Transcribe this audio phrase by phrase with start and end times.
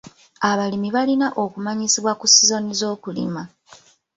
[0.49, 3.43] Abalimi balina okumanyisibwa ku sizoni z'okulima.